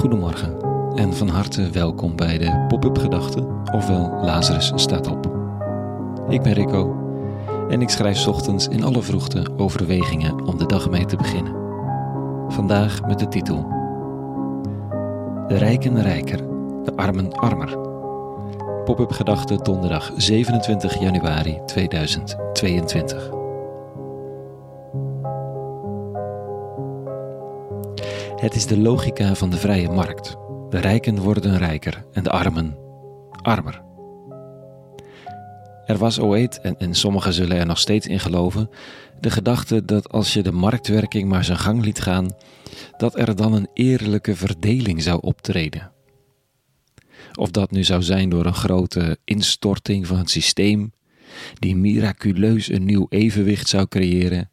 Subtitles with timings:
[0.00, 0.56] Goedemorgen
[0.94, 5.30] en van harte welkom bij de Pop-up Gedachten, ofwel Lazarus staat op.
[6.28, 6.96] Ik ben Rico
[7.70, 11.54] en ik schrijf ochtends in alle vroegte overwegingen om de dag mee te beginnen.
[12.48, 13.66] Vandaag met de titel
[15.48, 16.38] De rijken rijker,
[16.84, 17.78] de armen armer.
[18.84, 23.39] Pop-up Gedachten donderdag 27 januari 2022.
[28.40, 30.36] Het is de logica van de vrije markt.
[30.70, 32.76] De rijken worden rijker en de armen
[33.42, 33.82] armer.
[35.86, 38.70] Er was ooit, en, en sommigen zullen er nog steeds in geloven,
[39.20, 42.34] de gedachte dat als je de marktwerking maar zijn gang liet gaan,
[42.96, 45.92] dat er dan een eerlijke verdeling zou optreden.
[47.34, 50.92] Of dat nu zou zijn door een grote instorting van het systeem,
[51.58, 54.49] die miraculeus een nieuw evenwicht zou creëren,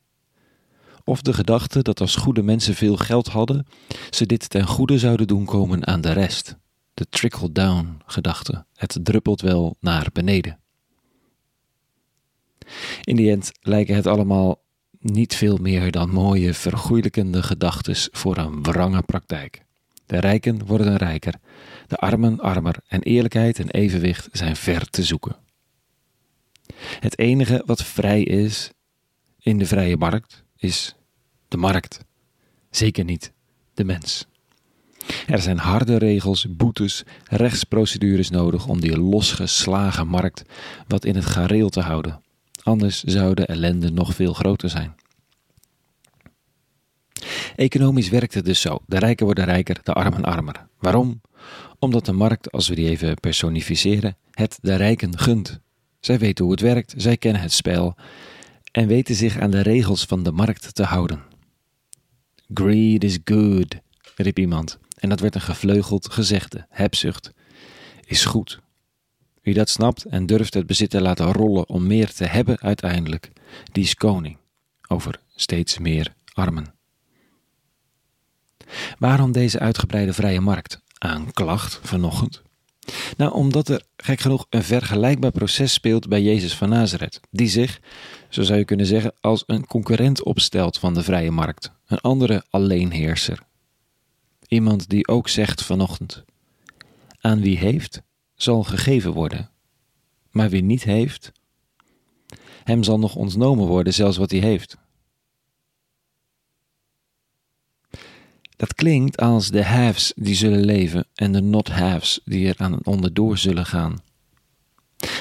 [1.07, 3.67] of de gedachte dat als goede mensen veel geld hadden,
[4.09, 6.55] ze dit ten goede zouden doen komen aan de rest.
[6.93, 8.65] De trickle-down gedachte.
[8.75, 10.59] Het druppelt wel naar beneden.
[13.03, 14.61] In die end lijken het allemaal
[14.99, 19.65] niet veel meer dan mooie, vergoeilijkende gedachten voor een wrange praktijk.
[20.05, 21.35] De rijken worden rijker,
[21.87, 25.35] de armen armer en eerlijkheid en evenwicht zijn ver te zoeken.
[26.99, 28.71] Het enige wat vrij is
[29.39, 30.95] in de vrije markt is
[31.47, 32.05] de markt.
[32.69, 33.31] Zeker niet
[33.73, 34.27] de mens.
[35.27, 40.43] Er zijn harde regels, boetes, rechtsprocedures nodig om die losgeslagen markt
[40.87, 42.21] wat in het gareel te houden.
[42.63, 44.95] Anders zou de ellende nog veel groter zijn.
[47.55, 50.67] Economisch werkt het dus zo: de rijken worden rijker, de armen armer.
[50.79, 51.21] Waarom?
[51.79, 55.59] Omdat de markt, als we die even personificeren, het de rijken gunt.
[55.99, 57.95] Zij weten hoe het werkt, zij kennen het spel
[58.77, 61.23] en weten zich aan de regels van de markt te houden.
[62.53, 63.75] Greed is good,
[64.15, 66.65] riep iemand, en dat werd een gevleugeld gezegde.
[66.69, 67.33] Hebzucht
[68.05, 68.59] is goed.
[69.41, 73.31] Wie dat snapt en durft het bezit te laten rollen om meer te hebben uiteindelijk,
[73.71, 74.37] die is koning
[74.87, 76.73] over steeds meer armen.
[78.99, 80.81] Waarom deze uitgebreide vrije markt?
[80.97, 82.41] Aanklacht vanochtend.
[83.17, 87.79] Nou, omdat er gek genoeg een vergelijkbaar proces speelt bij Jezus van Nazareth, die zich,
[88.29, 92.43] zo zou je kunnen zeggen, als een concurrent opstelt van de vrije markt, een andere
[92.49, 93.39] alleenheerser.
[94.47, 96.23] Iemand die ook zegt vanochtend:
[97.19, 98.01] Aan wie heeft,
[98.35, 99.49] zal gegeven worden,
[100.31, 101.31] maar wie niet heeft,
[102.63, 104.77] hem zal nog ontnomen worden, zelfs wat hij heeft.
[108.57, 113.37] Dat klinkt als de haves die zullen leven en de not-haves die er aan onderdoor
[113.37, 114.01] zullen gaan.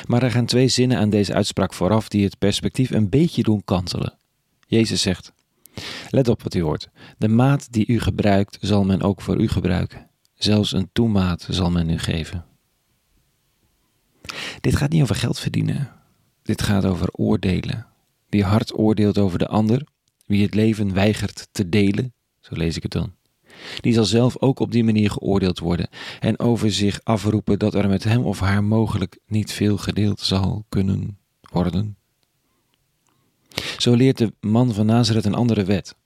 [0.06, 3.64] Maar er gaan twee zinnen aan deze uitspraak vooraf die het perspectief een beetje doen
[3.64, 4.18] kantelen.
[4.66, 5.32] Jezus zegt:
[6.10, 6.88] Let op wat u hoort.
[7.18, 10.10] De maat die u gebruikt, zal men ook voor u gebruiken.
[10.34, 12.44] Zelfs een toemaat zal men u geven.
[14.60, 15.92] Dit gaat niet over geld verdienen.
[16.42, 17.86] Dit gaat over oordelen.
[18.28, 19.86] Wie hard oordeelt over de ander,
[20.26, 23.14] wie het leven weigert te delen, zo lees ik het dan.
[23.80, 25.88] Die zal zelf ook op die manier geoordeeld worden
[26.20, 30.64] en over zich afroepen dat er met hem of haar mogelijk niet veel gedeeld zal
[30.68, 31.18] kunnen
[31.52, 31.96] worden.
[33.78, 35.96] Zo leert de man van Nazareth een andere wet.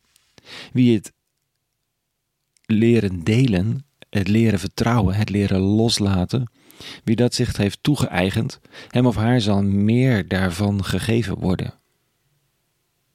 [0.72, 1.12] Wie het
[2.66, 6.50] leren delen, het leren vertrouwen, het leren loslaten,
[7.04, 11.74] wie dat zich heeft toegeëigend, hem of haar zal meer daarvan gegeven worden.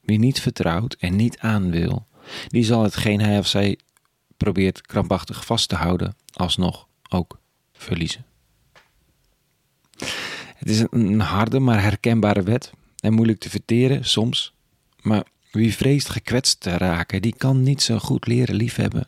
[0.02, 2.08] Wie niet vertrouwt en niet aan wil,
[2.48, 3.80] die zal hetgeen hij of zij
[4.38, 7.40] probeert krampachtig vast te houden, alsnog ook
[7.74, 8.26] verliezen.
[10.56, 14.54] Het is een harde maar herkenbare wet en moeilijk te verteren soms,
[15.02, 19.08] maar wie vreest gekwetst te raken, die kan niet zo goed leren liefhebben.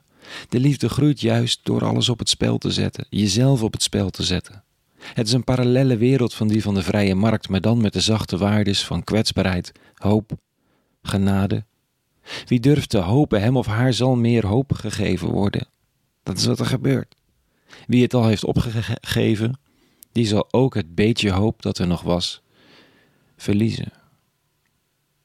[0.50, 4.10] De liefde groeit juist door alles op het spel te zetten, jezelf op het spel
[4.10, 4.64] te zetten.
[4.98, 8.00] Het is een parallelle wereld van die van de vrije markt, maar dan met de
[8.00, 10.32] zachte waardes van kwetsbaarheid, hoop,
[11.02, 11.66] genade.
[12.46, 15.68] Wie durft te hopen, hem of haar zal meer hoop gegeven worden.
[16.24, 17.16] Dat is wat er gebeurt.
[17.88, 19.60] Wie het al heeft opgegeven,
[20.12, 22.42] die zal ook het beetje hoop dat er nog was
[23.38, 23.92] verliezen.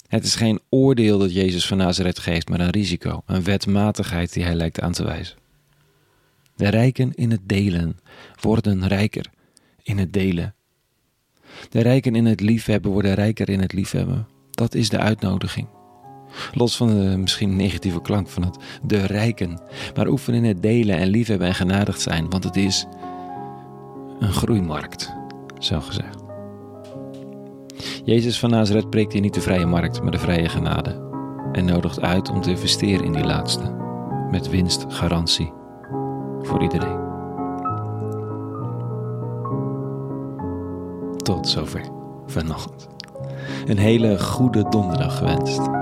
[0.09, 4.45] Het is geen oordeel dat Jezus van Nazareth geeft, maar een risico, een wetmatigheid die
[4.45, 5.37] hij lijkt aan te wijzen.
[6.57, 7.99] De rijken in het delen
[8.41, 9.27] worden rijker
[9.83, 10.55] in het delen.
[11.71, 14.27] De rijken in het liefhebben worden rijker in het liefhebben.
[14.51, 15.67] Dat is de uitnodiging.
[16.53, 19.61] Los van de misschien negatieve klank van het de rijken,
[19.97, 22.87] maar oefen in het delen en liefhebben en genadigd zijn, want het is
[24.19, 25.13] een groeimarkt,
[25.59, 26.23] zo gezegd.
[28.05, 31.11] Jezus van Nazareth preekt hier niet de vrije markt, maar de vrije genade.
[31.53, 33.75] En nodigt uit om te investeren in die laatste,
[34.31, 35.53] met winstgarantie.
[36.43, 37.01] voor iedereen.
[41.17, 41.83] Tot zover
[42.27, 42.89] vanochtend.
[43.67, 45.82] Een hele goede donderdag gewenst.